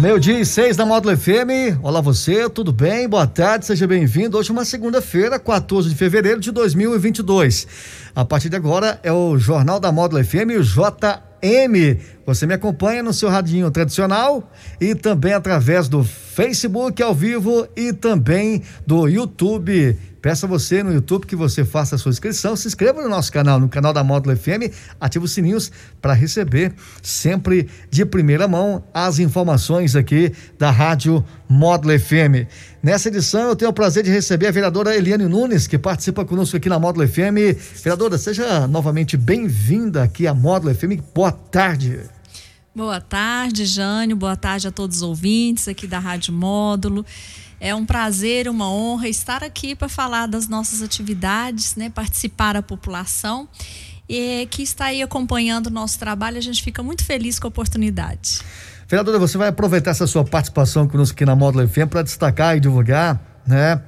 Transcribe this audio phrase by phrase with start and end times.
[0.00, 1.78] Meu dia e seis da Módulo FM.
[1.82, 3.06] Olá você, tudo bem?
[3.06, 4.38] Boa tarde, seja bem-vindo.
[4.38, 7.66] Hoje é uma segunda-feira, 14 de fevereiro de 2022.
[8.16, 12.00] A partir de agora é o Jornal da Módulo FM, o JM.
[12.30, 14.48] Você me acompanha no seu radinho tradicional
[14.80, 20.92] e também através do Facebook ao vivo e também do YouTube Peço a você no
[20.92, 24.04] YouTube que você faça a sua inscrição, se inscreva no nosso canal, no canal da
[24.04, 24.70] Módulo FM,
[25.00, 31.98] ative os sininhos para receber sempre de primeira mão as informações aqui da Rádio Módulo
[31.98, 32.46] FM.
[32.82, 36.56] Nessa edição eu tenho o prazer de receber a vereadora Eliane Nunes, que participa conosco
[36.56, 37.56] aqui na Módulo FM.
[37.82, 41.00] Vereadora, seja novamente bem-vinda aqui à Módulo FM.
[41.14, 42.19] Boa tarde.
[42.80, 44.16] Boa tarde, Jânio.
[44.16, 47.04] Boa tarde a todos os ouvintes aqui da Rádio Módulo.
[47.60, 52.62] É um prazer, uma honra estar aqui para falar das nossas atividades, né, participar a
[52.62, 53.46] população
[54.08, 56.38] e que está aí acompanhando o nosso trabalho.
[56.38, 58.40] A gente fica muito feliz com a oportunidade.
[58.88, 62.60] Vereadora, você vai aproveitar essa sua participação conosco aqui na Módulo FM para destacar e
[62.60, 63.82] divulgar, né,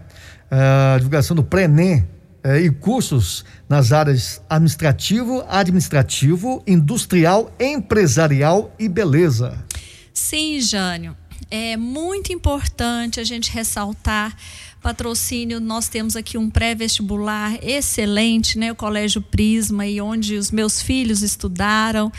[0.50, 2.06] a divulgação do Prenem
[2.44, 9.64] eh, e cursos nas áreas administrativo, administrativo, industrial, empresarial e beleza.
[10.12, 11.16] Sim, Jânio
[11.52, 14.34] é muito importante a gente ressaltar
[14.80, 15.60] patrocínio.
[15.60, 18.72] Nós temos aqui um pré-vestibular excelente, né?
[18.72, 22.10] O Colégio Prisma, e onde os meus filhos estudaram.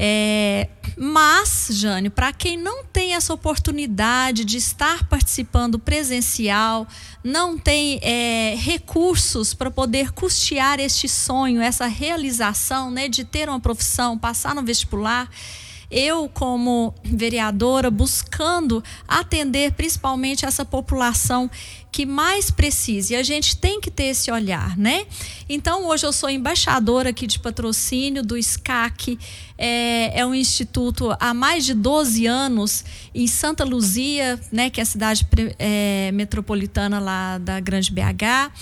[0.00, 6.86] É, mas, Jânio, para quem não tem essa oportunidade de estar participando presencial,
[7.24, 13.58] não tem é, recursos para poder custear este sonho, essa realização né, de ter uma
[13.58, 15.28] profissão, passar no vestibular
[15.90, 21.50] eu, como vereadora, buscando atender principalmente essa população
[21.90, 23.14] que mais precisa.
[23.14, 25.06] E a gente tem que ter esse olhar, né?
[25.48, 29.18] Então, hoje eu sou embaixadora aqui de patrocínio do SCAC,
[29.56, 32.84] é, é um instituto há mais de 12 anos
[33.14, 34.68] em Santa Luzia, né?
[34.68, 35.26] Que é a cidade
[35.58, 38.52] é, metropolitana lá da Grande BH.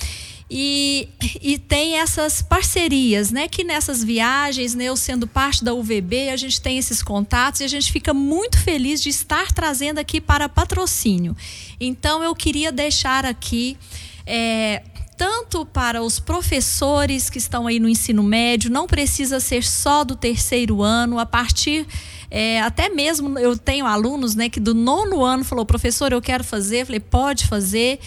[0.48, 1.08] E,
[1.42, 3.48] e tem essas parcerias, né?
[3.48, 7.64] Que nessas viagens, né, eu sendo parte da UVB, a gente tem esses contatos e
[7.64, 11.36] a gente fica muito feliz de estar trazendo aqui para patrocínio.
[11.80, 13.76] Então eu queria deixar aqui.
[14.24, 14.82] É,
[15.16, 20.14] tanto para os professores que estão aí no ensino médio, não precisa ser só do
[20.14, 21.86] terceiro ano, a partir
[22.30, 26.44] é, até mesmo eu tenho alunos né, que do nono ano falou, professor, eu quero
[26.44, 27.98] fazer, eu falei, pode fazer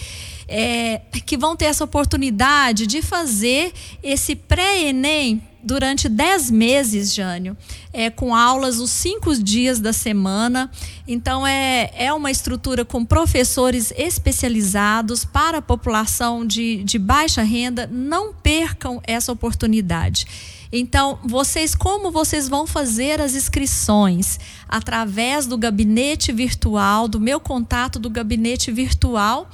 [0.50, 3.72] é, que vão ter essa oportunidade de fazer
[4.02, 7.56] esse pré-ENEM durante 10 meses, Jânio,
[7.94, 10.72] é, com aulas os cinco dias da semana.
[11.08, 17.88] Então, é, é uma estrutura com professores especializados para a população de, de baixa renda.
[17.92, 20.26] Não percam essa oportunidade.
[20.72, 24.40] Então, vocês, como vocês vão fazer as inscrições?
[24.68, 29.50] Através do gabinete virtual, do meu contato do gabinete virtual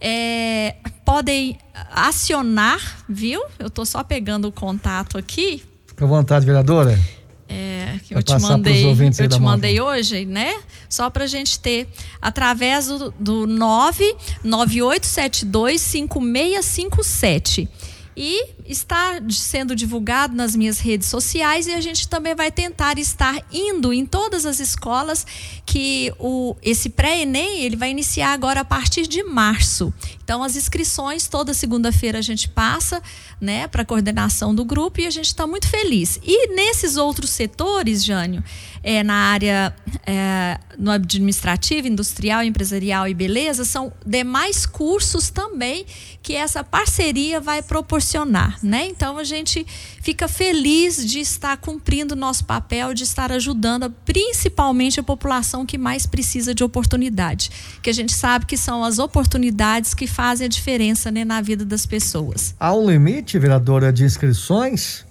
[0.00, 1.58] é, podem
[1.90, 3.42] acionar, viu?
[3.58, 5.62] Eu estou só pegando o contato aqui.
[5.86, 7.00] Fica à vontade, vereadora.
[7.48, 8.94] É, que eu te mandei, eu
[9.28, 10.54] te mandei hoje, né?
[10.88, 11.88] Só para a gente ter
[12.20, 17.68] através do, do 99872 5657
[18.16, 23.38] e está sendo divulgado nas minhas redes sociais e a gente também vai tentar estar
[23.52, 25.26] indo em todas as escolas
[25.66, 29.92] que o esse pré-ENEM ele vai iniciar agora a partir de março.
[30.22, 33.02] Então as inscrições toda segunda-feira a gente passa,
[33.40, 36.18] né, para coordenação do grupo e a gente está muito feliz.
[36.22, 38.42] E nesses outros setores, Jânio,
[38.82, 39.74] é, na área
[40.06, 45.86] é, no administrativo, industrial, empresarial e beleza, são demais cursos também
[46.22, 48.86] que essa parceria vai proporcionar, né?
[48.86, 49.66] Então a gente
[50.00, 56.06] fica feliz de estar cumprindo nosso papel, de estar ajudando principalmente a população que mais
[56.06, 57.50] precisa de oportunidade,
[57.82, 61.64] que a gente sabe que são as oportunidades que fazem a diferença né, na vida
[61.64, 62.54] das pessoas.
[62.58, 65.04] Há um limite, vereadora, de inscrições?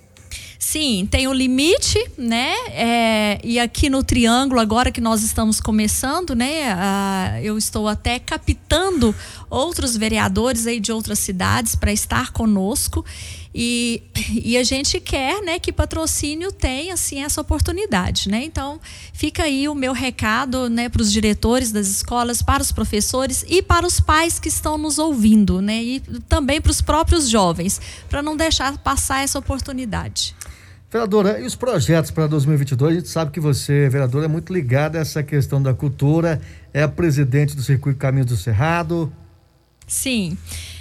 [0.64, 2.54] Sim, tem o limite, né?
[2.70, 7.42] É, e aqui no Triângulo, agora que nós estamos começando, né?
[7.44, 9.14] eu estou até captando
[9.50, 13.06] outros vereadores aí de outras cidades para estar conosco.
[13.54, 14.02] E,
[14.42, 18.30] e a gente quer né, que patrocínio tenha assim, essa oportunidade.
[18.30, 18.46] Né?
[18.46, 18.80] Então,
[19.12, 23.62] fica aí o meu recado né, para os diretores das escolas, para os professores e
[23.62, 25.84] para os pais que estão nos ouvindo, né?
[25.84, 30.34] e também para os próprios jovens, para não deixar passar essa oportunidade.
[30.94, 32.92] Vereadora, e os projetos para 2022?
[32.92, 36.40] A gente sabe que você, vereadora, é muito ligada a essa questão da cultura,
[36.72, 39.12] é a presidente do Circuito Caminhos do Cerrado.
[39.88, 40.38] Sim.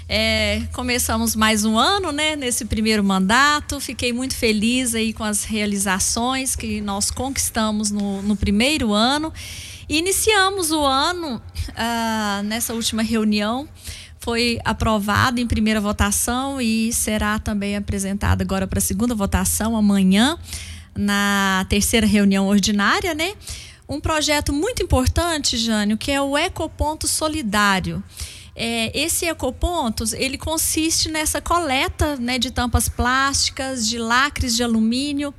[0.06, 3.80] É, começamos mais um ano, né, nesse primeiro mandato.
[3.80, 9.32] Fiquei muito feliz aí com as realizações que nós conquistamos no, no primeiro ano.
[9.88, 11.40] Iniciamos o ano
[11.74, 13.66] ah, nessa última reunião
[14.22, 20.38] foi aprovado em primeira votação e será também apresentado agora para segunda votação amanhã,
[20.96, 23.32] na terceira reunião ordinária, né?
[23.88, 28.00] Um projeto muito importante, Jânio, que é o Ecoponto Solidário.
[28.54, 35.32] É, esse ecopontos ele consiste nessa coleta né, de tampas plásticas, de lacres de alumínio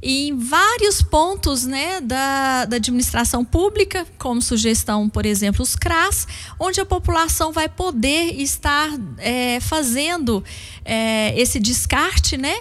[0.00, 6.26] em vários pontos né, da, da administração pública, como sugestão, por exemplo, os CRAS,
[6.58, 8.88] onde a população vai poder estar
[9.18, 10.42] é, fazendo
[10.84, 12.56] é, esse descarte, né?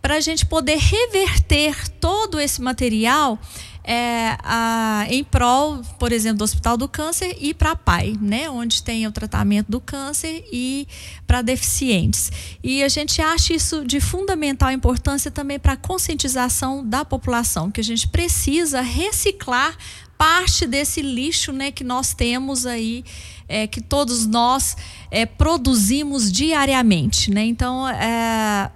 [0.00, 3.38] Para a gente poder reverter todo esse material
[3.88, 8.50] é, a, em prol, por exemplo, do Hospital do Câncer e para a PAI, né,
[8.50, 10.86] onde tem o tratamento do câncer e
[11.26, 12.30] para deficientes.
[12.62, 17.80] E a gente acha isso de fundamental importância também para a conscientização da população, que
[17.80, 19.74] a gente precisa reciclar
[20.18, 23.02] parte desse lixo né, que nós temos aí,
[23.48, 24.76] é, que todos nós
[25.10, 27.30] é, produzimos diariamente.
[27.30, 27.46] Né?
[27.46, 28.70] Então, é,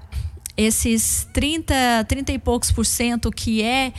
[0.56, 1.74] esses 30,
[2.08, 3.92] 30 e poucos por cento que é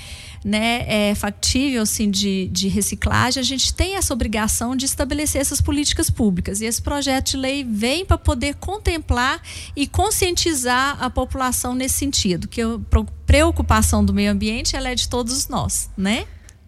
[0.44, 5.62] né, é factível assim, de, de reciclagem, a gente tem essa obrigação de estabelecer essas
[5.62, 6.62] políticas públicas.
[6.62, 9.42] E esse projeto de lei vem para poder contemplar
[9.76, 12.80] e conscientizar a população nesse sentido, que a
[13.26, 16.26] preocupação do meio ambiente ela é de todos nós, né?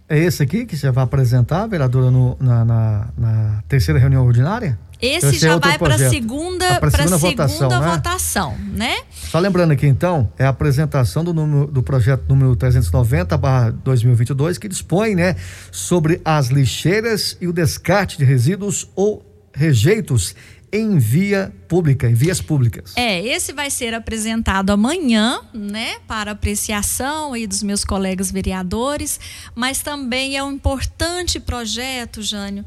[0.08, 4.78] É esse aqui que você vai apresentar, vereadora, no, na, na, na terceira reunião ordinária?
[5.02, 7.96] Esse, é já é vai para a segunda, ah, segunda, votação, segunda né?
[7.96, 8.98] votação, né?
[9.12, 15.16] Só lembrando aqui então, é a apresentação do, número, do projeto número 390/2022 que dispõe,
[15.16, 15.36] né,
[15.72, 20.36] sobre as lixeiras e o descarte de resíduos ou rejeitos
[20.72, 22.94] em via pública, em vias públicas.
[22.98, 29.18] É, esse vai ser apresentado amanhã, né, para apreciação aí dos meus colegas vereadores,
[29.56, 32.66] mas também é um importante projeto, Jânio,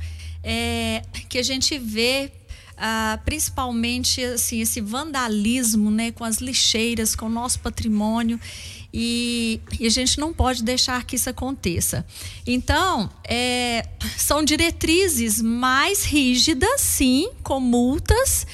[0.50, 2.32] é, que a gente vê
[2.74, 8.40] ah, principalmente assim esse vandalismo né com as lixeiras com o nosso patrimônio.
[8.94, 12.06] E, e, a gente não pode deixar que isso aconteça.
[12.46, 13.86] Então é,
[14.16, 18.46] são diretrizes mais rígidas sim com multas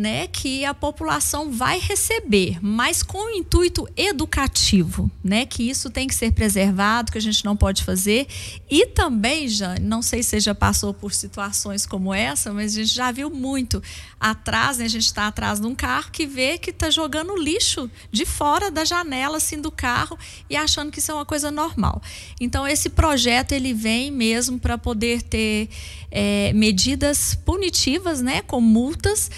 [0.00, 6.08] né, que a população vai receber, mas com o intuito educativo, né, que isso tem
[6.08, 8.26] que ser preservado, que a gente não pode fazer.
[8.70, 12.76] E também, Jane, não sei se você já passou por situações como essa, mas a
[12.76, 13.82] gente já viu muito
[14.18, 17.90] atrás, né, a gente está atrás de um carro que vê que está jogando lixo
[18.10, 20.18] de fora da janela assim do carro
[20.48, 22.00] e achando que isso é uma coisa normal.
[22.40, 25.68] Então esse projeto ele vem mesmo para poder ter
[26.10, 29.30] é, medidas punitivas, né, com multas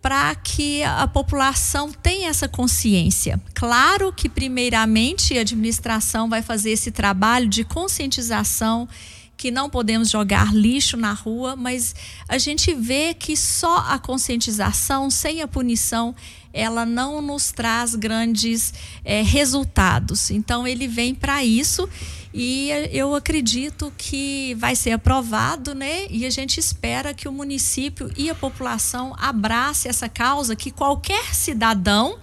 [0.00, 3.40] para que a população tenha essa consciência.
[3.54, 8.88] Claro que, primeiramente, a administração vai fazer esse trabalho de conscientização
[9.36, 11.94] que não podemos jogar lixo na rua, mas
[12.28, 16.14] a gente vê que só a conscientização, sem a punição,
[16.52, 18.74] ela não nos traz grandes
[19.04, 20.30] é, resultados.
[20.30, 21.88] Então, ele vem para isso
[22.32, 26.06] e eu acredito que vai ser aprovado, né?
[26.10, 31.34] E a gente espera que o município e a população abrace essa causa, que qualquer
[31.34, 32.18] cidadão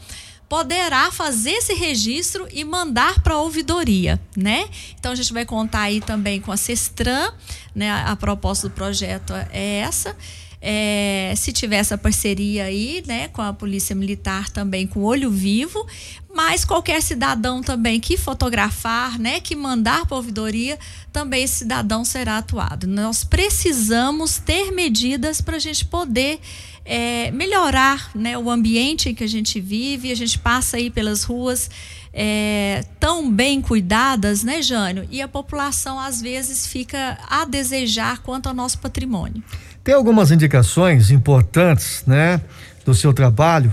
[0.47, 4.69] poderá fazer esse registro e mandar para a ouvidoria, né?
[4.99, 7.33] Então a gente vai contar aí também com a Cestran,
[7.73, 7.91] né?
[7.91, 10.15] A proposta do projeto é essa.
[10.67, 15.85] É, se tiver essa parceria aí, né, com a Polícia Militar também com olho vivo,
[16.33, 20.79] mas qualquer cidadão também que fotografar, né, que mandar ouvidoria,
[21.13, 22.87] também esse cidadão será atuado.
[22.87, 26.39] Nós precisamos ter medidas para a gente poder
[26.83, 31.23] é, melhorar né, o ambiente em que a gente vive, a gente passa aí pelas
[31.23, 31.69] ruas
[32.11, 35.07] é, tão bem cuidadas, né, Jânio?
[35.11, 39.43] E a população às vezes fica a desejar quanto ao nosso patrimônio.
[39.85, 42.41] Tem algumas indicações importantes, né,
[42.83, 43.71] do seu trabalho.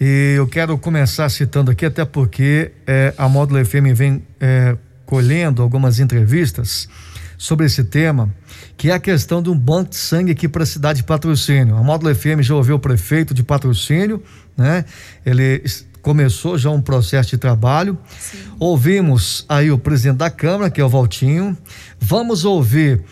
[0.00, 5.60] E eu quero começar citando aqui, até porque é, a Módulo FM vem é, colhendo
[5.60, 6.88] algumas entrevistas
[7.36, 8.32] sobre esse tema,
[8.76, 11.76] que é a questão de um banco de sangue aqui para a cidade de patrocínio.
[11.76, 14.22] A Módulo FM já ouviu o prefeito de patrocínio,
[14.56, 14.84] né?
[15.26, 15.64] Ele
[16.00, 17.98] começou já um processo de trabalho.
[18.16, 18.38] Sim.
[18.60, 21.58] Ouvimos aí o presidente da Câmara, que é o Valtinho.
[21.98, 23.02] Vamos ouvir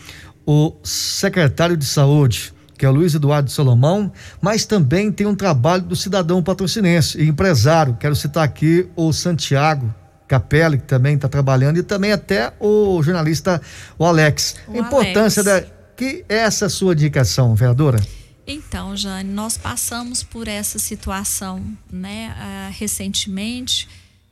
[0.47, 5.83] o secretário de Saúde, que é o Luiz Eduardo Salomão, mas também tem um trabalho
[5.83, 7.97] do cidadão patrocinense e empresário.
[7.99, 9.93] Quero citar aqui o Santiago
[10.25, 13.61] Capelli, que também está trabalhando, e também até o jornalista,
[13.99, 14.55] o Alex.
[14.67, 15.67] O a importância Alex.
[15.67, 15.77] da.
[15.97, 17.99] Que é essa sua indicação, vereadora?
[18.45, 21.61] Então, Jane, nós passamos por essa situação,
[21.91, 23.89] né, uh, recentemente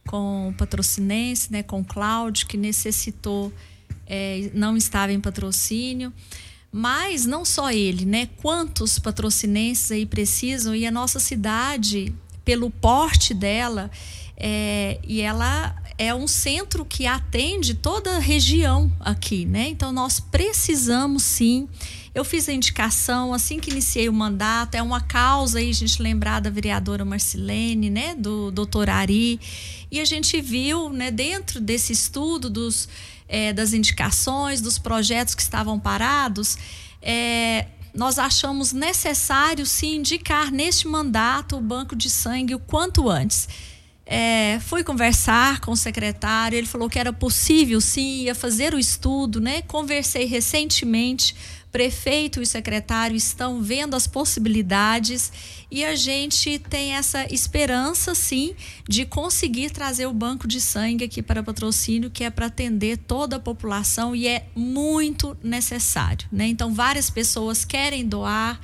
[0.08, 3.52] com o patrocinense, né, com o Cláudio, que necessitou,
[4.06, 6.14] é, não estava em patrocínio.
[6.72, 8.28] Mas não só ele, né?
[8.42, 13.90] Quantos patrocinenses aí precisam e a nossa cidade, pelo porte dela,
[14.36, 19.70] é, e ela é um centro que atende toda a região aqui, né?
[19.70, 21.70] Então nós precisamos sim.
[22.14, 26.02] Eu fiz a indicação assim que iniciei o mandato, é uma causa aí a gente
[26.02, 29.40] lembrar da vereadora Marcilene, né, do doutor Ari,
[29.92, 32.88] e a gente viu, né, dentro desse estudo dos
[33.28, 36.58] é, das indicações, dos projetos que estavam parados,
[37.02, 43.48] é, nós achamos necessário se indicar neste mandato o banco de sangue o quanto antes.
[44.06, 48.80] É, fui conversar com o secretário, ele falou que era possível sim, ia fazer o
[48.80, 49.64] estudo, né?
[49.64, 51.36] Conversei recentemente
[51.76, 55.30] prefeito e secretário estão vendo as possibilidades
[55.70, 58.56] e a gente tem essa esperança, sim,
[58.88, 63.36] de conseguir trazer o banco de sangue aqui para patrocínio, que é para atender toda
[63.36, 66.26] a população e é muito necessário.
[66.32, 66.48] Né?
[66.48, 68.58] Então, várias pessoas querem doar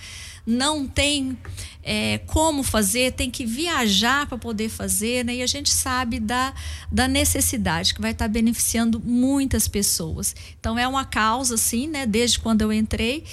[0.45, 1.37] não tem
[1.83, 5.35] é, como fazer, tem que viajar para poder fazer, né?
[5.35, 6.53] E a gente sabe da,
[6.91, 10.35] da necessidade que vai estar tá beneficiando muitas pessoas.
[10.59, 12.05] Então é uma causa, assim, né?
[12.05, 13.23] Desde quando eu entrei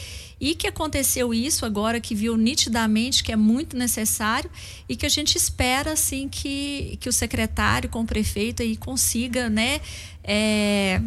[0.40, 4.48] e que aconteceu isso agora que viu nitidamente que é muito necessário
[4.88, 9.50] e que a gente espera assim que, que o secretário com o prefeito aí consiga
[9.50, 9.80] né
[10.22, 11.02] é,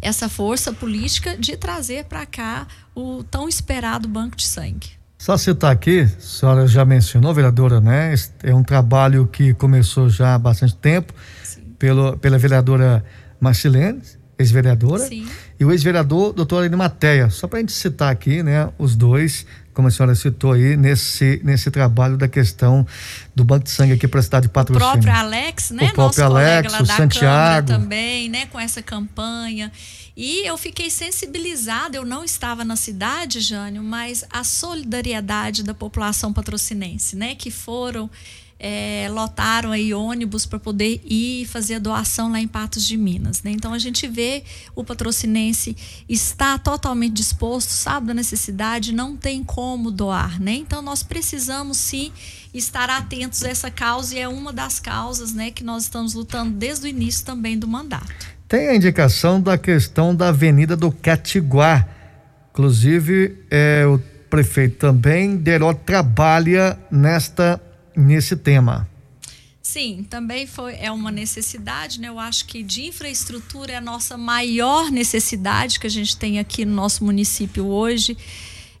[0.00, 5.72] essa força política de trazer para cá o tão esperado banco de sangue só citar
[5.72, 8.14] aqui, a senhora já mencionou, vereadora, né?
[8.44, 11.12] É um trabalho que começou já há bastante tempo
[11.80, 13.04] pelo, pela vereadora
[13.40, 14.00] Marcilene,
[14.38, 15.04] ex-vereadora,
[15.58, 17.28] e o ex-vereador doutor Aline Mateia.
[17.28, 21.40] Só para a gente citar aqui, né, os dois, como a senhora citou aí, nesse,
[21.42, 22.86] nesse trabalho da questão
[23.34, 24.86] do Banco de Sangue aqui para a cidade de Patrocínio.
[24.86, 25.88] O próprio Alex, né?
[25.88, 27.66] O próprio Nosso Alex, o Santiago.
[27.66, 28.46] também, né?
[28.46, 29.72] Com essa campanha.
[30.16, 36.32] E eu fiquei sensibilizada, eu não estava na cidade, Jânio, mas a solidariedade da população
[36.32, 37.34] patrocinense, né?
[37.34, 38.10] Que foram,
[38.58, 43.42] é, lotaram aí ônibus para poder ir fazer a doação lá em Patos de Minas.
[43.42, 43.50] Né?
[43.50, 44.42] Então a gente vê
[44.74, 45.76] o patrocinense
[46.08, 50.40] está totalmente disposto, sabe da necessidade, não tem como doar.
[50.40, 50.54] Né?
[50.54, 52.10] Então nós precisamos sim
[52.54, 56.52] estar atentos a essa causa e é uma das causas né, que nós estamos lutando
[56.52, 58.35] desde o início também do mandato.
[58.48, 61.86] Tem a indicação da questão da Avenida do Catiguá.
[62.52, 63.98] Inclusive, é, o
[64.30, 67.60] prefeito também, Deró, trabalha nesta,
[67.94, 68.88] nesse tema.
[69.60, 72.08] Sim, também foi, é uma necessidade, né?
[72.08, 76.64] Eu acho que de infraestrutura é a nossa maior necessidade que a gente tem aqui
[76.64, 78.16] no nosso município hoje.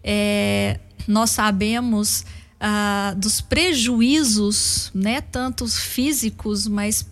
[0.02, 2.24] É, nós sabemos
[2.60, 7.06] ah, dos prejuízos, né, tanto físicos, mas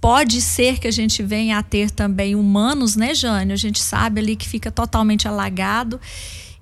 [0.00, 3.52] pode ser que a gente venha a ter também humanos, né, Jânio?
[3.52, 6.00] A gente sabe ali que fica totalmente alagado.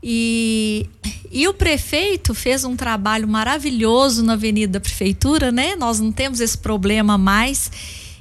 [0.03, 0.89] E,
[1.31, 5.77] e o prefeito fez um trabalho maravilhoso na Avenida Prefeitura, né?
[5.77, 7.71] Nós não temos esse problema mais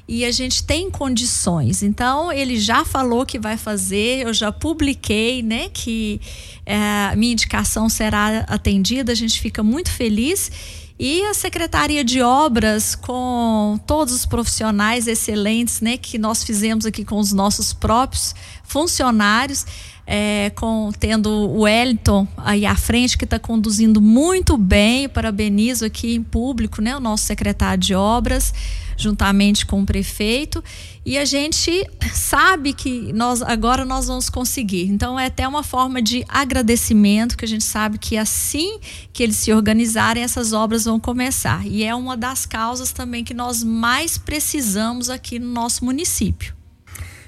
[0.07, 1.81] e a gente tem condições.
[1.81, 6.19] Então, ele já falou que vai fazer, eu já publiquei, né, que
[6.65, 10.51] é, minha indicação será atendida, a gente fica muito feliz.
[10.99, 17.03] E a Secretaria de Obras, com todos os profissionais excelentes, né, que nós fizemos aqui
[17.03, 19.65] com os nossos próprios funcionários,
[20.05, 25.07] é, com tendo o Wellington aí à frente que está conduzindo muito bem.
[25.07, 28.53] Parabenizo aqui em público, né, o nosso secretário de obras,
[28.97, 30.63] juntamente com o prefeito.
[31.05, 34.87] E a gente sabe que nós agora nós vamos conseguir.
[34.87, 38.79] Então é até uma forma de agradecimento que a gente sabe que assim
[39.11, 41.65] que eles se organizarem essas obras vão começar.
[41.65, 46.53] E é uma das causas também que nós mais precisamos aqui no nosso município.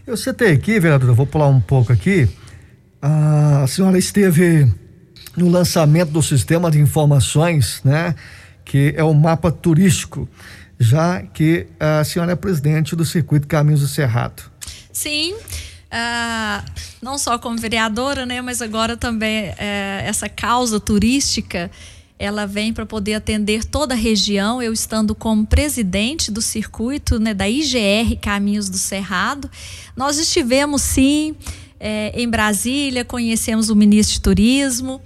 [0.05, 2.29] Eu citei aqui, vereadora, vou pular um pouco aqui
[3.07, 4.67] a senhora esteve
[5.38, 8.15] no lançamento do sistema de informações, né?
[8.63, 10.27] Que é o mapa turístico,
[10.79, 14.43] já que a senhora é presidente do Circuito Caminhos do Cerrado.
[14.91, 15.33] Sim.
[15.33, 16.65] Uh,
[17.00, 19.55] não só como vereadora, né, mas agora também uh,
[20.03, 21.69] essa causa turística
[22.17, 27.33] ela vem para poder atender toda a região, eu estando como presidente do circuito né,
[27.33, 29.51] da IGR Caminhos do Cerrado.
[29.95, 31.35] Nós estivemos sim
[31.86, 35.00] é, em Brasília, conhecemos o ministro de Turismo.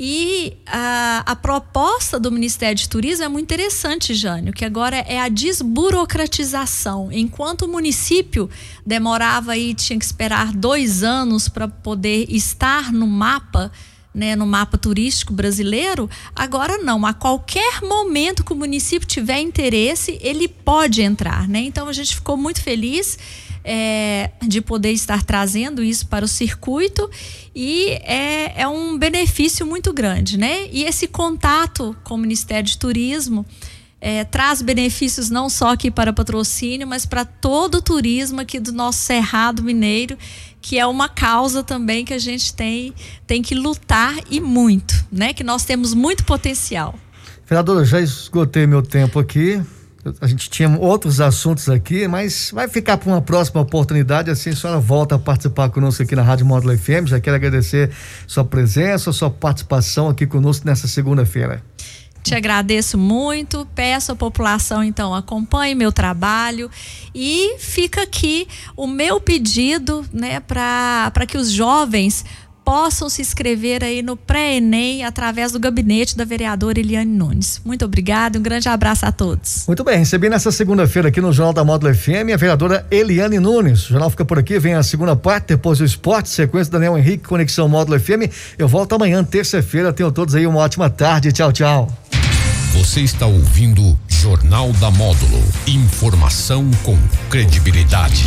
[0.00, 5.20] E a, a, proposta do Ministério de Turismo é muito interessante, Jânio, que agora é
[5.20, 7.10] a desburocratização.
[7.12, 8.48] Enquanto o município
[8.84, 13.70] demorava e tinha que esperar dois anos para poder estar no mapa
[14.14, 17.06] né, no mapa turístico brasileiro, agora não.
[17.06, 21.48] A qualquer momento que o município tiver interesse, ele pode entrar.
[21.48, 21.60] Né?
[21.60, 23.18] Então a gente ficou muito feliz
[23.64, 27.08] é, de poder estar trazendo isso para o circuito
[27.54, 30.38] e é, é um benefício muito grande.
[30.38, 30.68] Né?
[30.70, 33.44] E esse contato com o Ministério de Turismo.
[34.04, 38.72] É, traz benefícios não só aqui para patrocínio, mas para todo o turismo aqui do
[38.72, 40.18] nosso Cerrado Mineiro
[40.62, 42.94] que é uma causa também que a gente tem,
[43.26, 45.34] tem que lutar e muito, né?
[45.34, 46.94] Que nós temos muito potencial.
[47.44, 49.60] Vereadora, já esgotei meu tempo aqui.
[50.20, 54.30] A gente tinha outros assuntos aqui, mas vai ficar para uma próxima oportunidade.
[54.30, 57.06] Assim, a senhora volta a participar conosco aqui na Rádio Módulo FM.
[57.06, 57.90] Já quero agradecer
[58.26, 61.62] sua presença, sua participação aqui conosco nessa segunda-feira.
[62.22, 63.66] Te agradeço muito.
[63.74, 66.70] Peço à população, então, acompanhe meu trabalho
[67.12, 72.24] e fica aqui o meu pedido, né, para que os jovens
[72.64, 77.60] possam se inscrever aí no pré-ENEM através do gabinete da vereadora Eliane Nunes.
[77.64, 79.64] Muito obrigada, um grande abraço a todos.
[79.66, 83.86] Muito bem, recebi nessa segunda-feira aqui no Jornal da Módulo FM a vereadora Eliane Nunes.
[83.86, 87.24] O jornal fica por aqui, vem a segunda parte, depois o esporte, sequência Daniel Henrique,
[87.24, 88.32] Conexão Módulo FM.
[88.58, 89.92] Eu volto amanhã, terça-feira.
[89.92, 91.32] Tenham todos aí uma ótima tarde.
[91.32, 91.88] Tchau, tchau.
[92.72, 95.42] Você está ouvindo Jornal da Módulo.
[95.66, 96.96] Informação com
[97.28, 98.24] credibilidade.